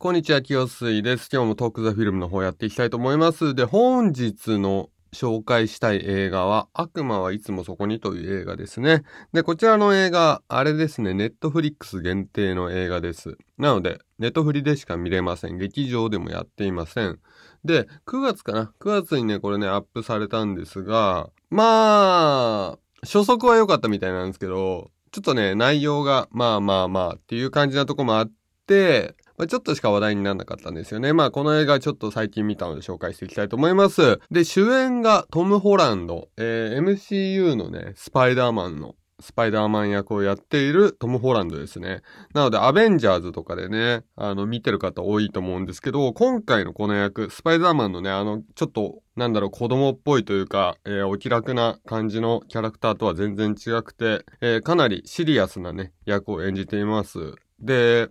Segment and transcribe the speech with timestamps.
[0.00, 1.28] こんにちは、清水です。
[1.32, 3.56] 今日もトークザフィルムの方やっていきたいと思います。
[3.56, 9.02] で、本日の紹介したい映画は、悪魔はいつもそこにという映画ですね。
[9.32, 13.38] で、こちらの映画、あれですね、ネットフリックス限定の映画です。
[13.58, 15.58] なので、ネットフリでしか見れません。
[15.58, 17.18] 劇場でもやっていません。
[17.64, 28.30] で、9月かな ?9 月にね、これね、アップされたんですが、まあ、初速は良かったみたいなんですけど、ちょっとね、内容が、まあまあまあっていう感じなとこもあっ
[28.68, 31.12] て、まあ、ちょっとしか話題にならなかったんですよね。
[31.12, 34.20] まあ、この映画ちょっと最近見たので紹介していきたいと思います。
[34.30, 42.02] で、主演がトム・ホランド、えー MCU のね、スパイダーマンの、スパイダーマン役をやっているトム・ホランドですね。
[42.34, 57.34] なので、アベンジャーズとかでね、あの、見てる方多いと思うんですけど、今回のこの役、スパイダーマンのね、あの、ちょっと、なんだろう、子供っぽいというか、えーお気楽な感じのキャラクターとは全然違くて、えーかなりシリアスなね、役を演じています。
[57.60, 58.08] で、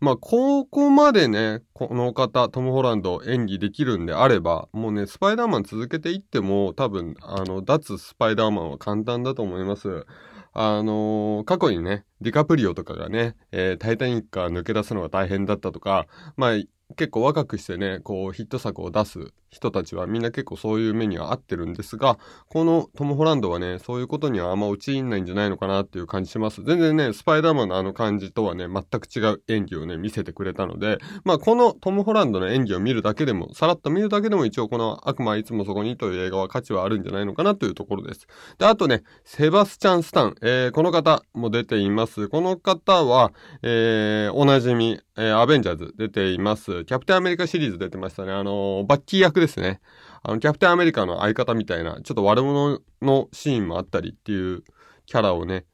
[0.00, 10.06] まあ、ここまでね、この方、トム・ホランド演技できるんであれば、もうね、スパイダーマン続けていっても、多分、あの、脱スパイダーマンは簡単だと思います。
[10.54, 22.18] あのー過去にね、ディカプリオとかがね、えータイタニックから抜け出すのが大変だったとか、まあ、結構若くしてね、こう、ヒット作を出す人たちはみんな結構そういう目には合ってるんですが、
[22.48, 26.62] このトム・ホランドはね、そういうことにはあんま陥んないんじゃないのかなっていう感じします。
[26.64, 38.26] 全然ね、スパイダーマンのあの感じとはね、全く違う演技をね、見せてくれたので、まあこのトム・ホランドの演技を見るだけでも、さらっと見るだけでも一応この悪魔はいつもそこにという映画は価値はあるんじゃないのかなというところです。
[38.58, 42.28] で、あとね、セバスチャン・スタン、えー、この方も出ています。
[42.28, 43.32] この方は、
[43.62, 46.84] えー、おなじみ、えー、アベンジャーズ出ています。
[46.84, 48.32] キャプテンアメリカシリーズ出てましたね。
[48.32, 49.80] あのーバッキー役ですね。
[50.22, 54.64] あの、キャプテンアメリカの相方みたいな、ちょっと悪者のシーンもあったりっていう
[55.06, 55.64] キャラをね、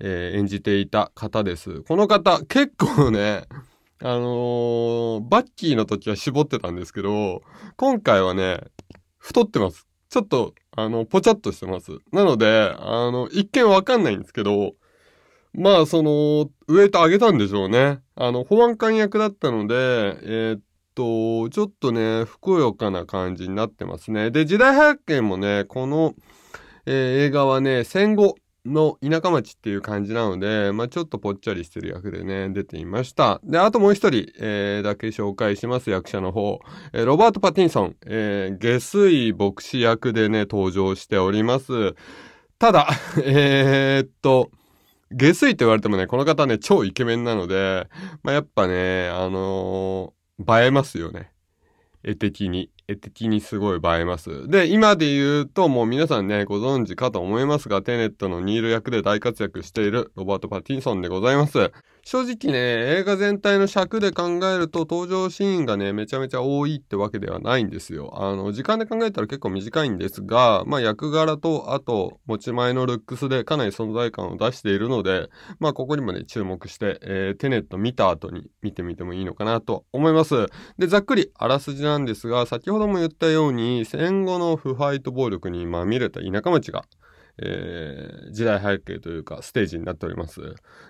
[0.00, 1.82] えー演じていた方です。
[1.82, 3.44] この方、結構ね、
[4.00, 7.42] あのーバッキーの時は絞ってたんですけど、
[7.76, 8.60] 今回はね、
[9.18, 9.86] 太ってます。
[10.10, 11.92] ちょっと、あの、ぽちゃっとしてます。
[12.12, 14.74] なので、あの、一見わかんないんですけど、
[15.54, 18.00] まあ、その、ウエイト上げたんでしょうね。
[18.14, 20.60] あの、保安官役だったので、えーっ
[20.94, 24.30] と、ちょっとね、ふくよかな感じになってますね。
[24.30, 26.14] で、時代背景もね、この、
[26.86, 33.40] えー映画はね、戦後の田舎町っていう感じなので、まあちょっとぽっちゃりしてる役でね、出ていました。
[33.44, 36.60] で、あともう一人、えーだけ紹介します、役者の方。
[36.92, 41.94] えーロバート・パティンソン、えー下水牧師役でね、登場しております。
[42.58, 42.88] ただ、
[43.24, 44.50] えーっと、
[45.14, 47.88] 下水って言われてもね、この方ね、超イケメンなので、
[48.22, 49.38] まあ、やっぱね、あの
[50.48, 51.32] 映えますよね。
[52.04, 52.70] 絵的に。
[52.88, 54.48] 絵的にすごい映えます。
[54.48, 61.70] で、今で言うと、もう皆さんね、ご存知かと思いますが、テネットのニール役で大活躍しているロバート・パティンソンでございます。
[62.04, 62.58] 正直ね、
[62.98, 68.12] 映画全体の尺で考えると登場シーンがね、めちゃめちゃ多いってわけではないんですよ。
[68.20, 75.30] あの、時間で考えたら結構短いんですが、まあ役柄と、あと、持ち前のルックスでかなり存在感を出しているので、
[75.60, 80.46] まあここにもね、注目して、えーテネット見た後に見てみてもいいのかなと思います。
[80.78, 86.84] で、ざっくりあらすじなんですが、先ほども言ったように、戦後の腐敗と暴力にまみれた田舎町が、
[87.38, 90.40] えー時代背景というかステージになっております。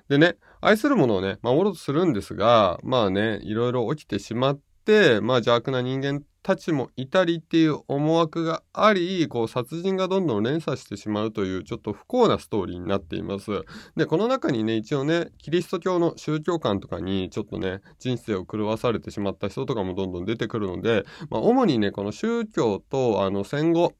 [0.08, 13.50] でね、愛するものをね、守ろうとするんですが、まあね、いろいろ起きてしまって、まあ邪悪な人間たちもいたりっていう思惑があり、こう殺人がどんどん連鎖してしまうというちょっと不幸なストーリーになっています。
[13.96, 23.94] で、この中にね、一応ね、キリスト教の宗教観とかにちょっとね、人生を狂わされてしまった人とかもどんどん出てくるので、まあ主にね、この宗教とあの戦後、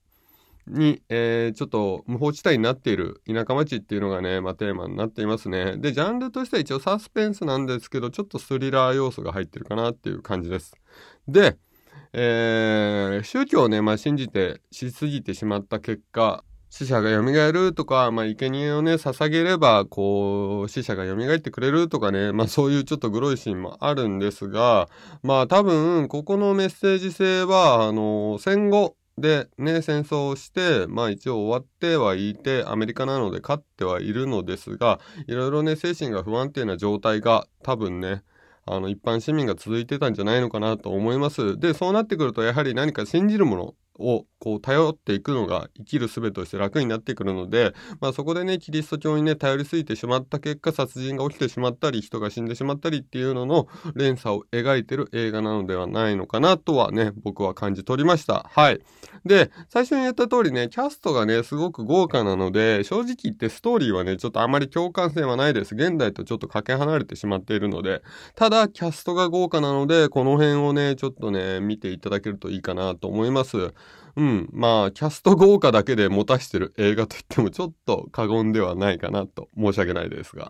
[0.67, 5.77] に、えーちょっと無法地帯になっている田舎町っていうのがね、まあ、テーマになっていますね。
[5.77, 10.75] で、ジャンルとしては一応サスペンスなんですけど、ちょっとスリラー要素が入ってるかなっていう感じです。
[11.29, 11.57] で、
[12.13, 24.89] えー宗教をね、まあ、信じて、しすぎてしまった結果、死者が蘇るとか、まあ、生贄をね、捧げれば、こう、死者が蘇ってくれるとかね、まあ、そういうちょっとグロいシーンもあるんですが、
[25.23, 38.23] まあ、多分、ここのメッセージ性は、あの、戦後、で、ね、戦争をして、まあ一応終わってはいて、アメリカなので勝ってはいるのですが、いろいろね、精神が不安定な状態が多分ね、
[38.65, 41.59] あの、一般市民が続いてたんじゃないのかなと思います。
[41.59, 58.51] で、そうなってくると、やはり何か信じるものをこう頼っていくのが生きる術として楽になってくるので、まあそこでね、キリスト教にね、頼りすぎてしまった結果、殺人が起きてしまったり、人が死んでしまったりっていうのの連鎖を描いてる映画なのではないのかなとはね、僕は感じ取りました。
[58.51, 58.81] はい。
[59.25, 65.77] で、最初に言った通りね、キャストがね、すごく豪華なので、正直言ってストーリーはね、ちょっとあまり共感性はないです。
[65.77, 68.03] 現代とちょっとかけ離れてしまっているので、
[68.35, 73.73] ただ、キャストが豪華なので、この辺をね、ちょっとね、見ていただけるといいかなと思います。
[74.17, 74.49] うん。
[74.53, 80.49] まあ、キャスト豪華だけで持たしてる映画といってもちょっと過言ではないかなと申し訳ないですが。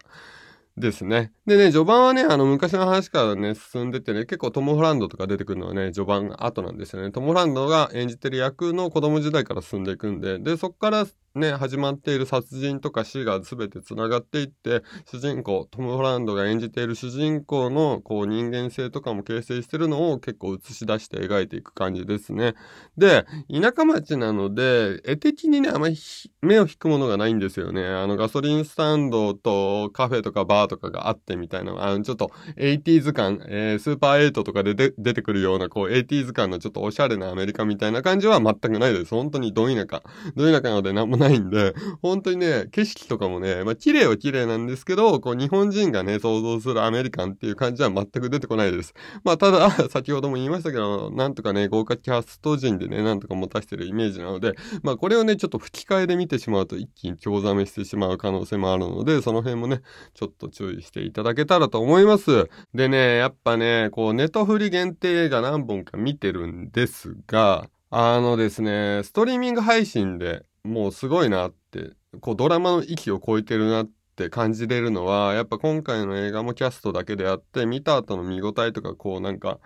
[0.76, 1.32] ですね。
[1.46, 7.10] でね、序盤はね、あの、昔の話からね、進んでてね、結構トム・ホランドとか出てくるのはね、序盤後なんですよね。
[7.10, 22.54] トム・ホランドが演じてる役の子供時代から進んでいくんで、で、そこからね、始まっている殺人とか死が全て繋がっていって、主人公、トム・ホランドが演じている主人公のこう人間性とかも形成してるのを結構映し出して描いていく感じですね。
[22.98, 25.96] で、田舎町なので、絵的にね、あまり
[26.42, 27.82] 目を引くものがないんですよね。
[27.86, 39.14] あのガソリンスタンドとカフェとかバーとかがあってみたいな、あのちょっと 80s 感、えー、スーパー8とかで出てくるようなこう 80s 感のちょっとおしゃれなアメリカみたいな感じは全くないです。
[39.14, 40.02] 本当にど田舎。
[40.36, 48.94] ど田舎なので何もないんで、本当にね、景色とかもね、まあ綺麗は綺麗なんですけど、こう日本人がね、想像するアメリカンっていう感じは全く出てこないです。
[49.24, 59.82] まあただ、 先ほども言いましたけど、なんとかね、豪華キャスト陣でね、なんとか持たしてるイメージなので、まあこれをね、ちょっと吹き替えで見てしまうと一気に興ざめしてしまう可能性もあるので、その辺もね、
[60.14, 62.48] ちょっと注意していただけたらと思います。
[62.74, 79.58] でね、やっぱね、こうネトフリ限定映画何本か見てるんですが、あのですね、ストリーミング配信でもうすごいなって、こうドラマの域を超えてるなって感じれるのは、やっぱ今回の映画もキャストだけであって、見た後の見応えとか、こうなんか、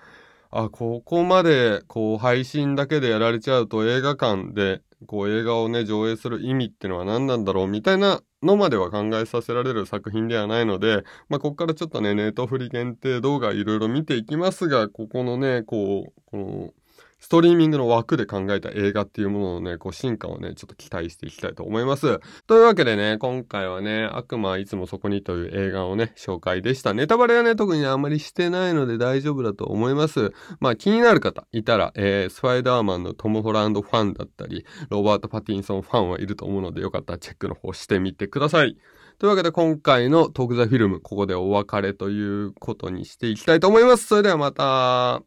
[0.50, 16.74] あ、ここまでこう配信だけでやられちゃうと映画館でこう映画をね上映する意味ってのは何なんだろうみたいなのまでは考えさせられる作品ではないので、まあ、ここからちょっとね、ネットフリ限定動画いろいろ見ていきますが、ここのね、こう、この、
[17.18, 22.20] ストリーミングの枠で考えた映画っていうもののね、こう進化をね、ちょっと期待していきたいと思います。
[22.46, 26.92] というわけでね、今回はね、悪魔はいつもそこにという映画をね、紹介でした。
[26.92, 30.32] ネタバレはね、特にあんまりしてないので大丈夫だと思います。
[30.60, 38.76] まあ気になる方いたら、えー、スパイダーマンのトム・ホランドファンだったり、ロバート・パティンソンファンはいると思うので、よかったらチェックの方してみてください。
[39.18, 44.06] というわけで今回のトークザフィルム、ここでお別れということにしていきたいと思います。
[44.06, 45.22] それではまた。